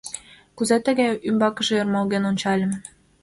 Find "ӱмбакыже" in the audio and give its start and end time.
1.27-1.73